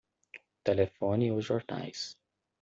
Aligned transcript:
Telefone 0.63 1.29
os 1.31 1.45
jornais. 1.45 1.99